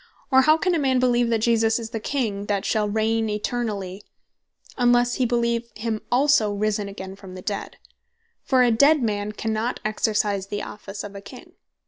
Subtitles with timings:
[0.31, 4.01] Or how can a man beleeve, that Jesus is the King that shall reign eternally,
[4.75, 7.77] unlesse hee beleeve him also risen again from the dead?
[8.43, 11.51] For a dead man cannot exercise the Office of a King.